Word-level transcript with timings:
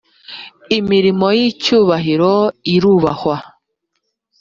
imirimo 0.77 1.27
y 1.37 1.39
‘icyubahiro 1.49 2.33
irubahwa. 2.73 3.37